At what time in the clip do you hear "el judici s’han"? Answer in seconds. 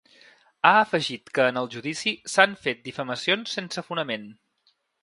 1.63-2.59